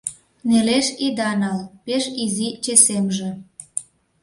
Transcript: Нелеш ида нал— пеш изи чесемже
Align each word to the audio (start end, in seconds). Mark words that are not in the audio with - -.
Нелеш 0.49 0.87
ида 1.05 1.31
нал— 1.41 1.59
пеш 1.85 2.03
изи 2.23 2.49
чесемже 2.63 3.29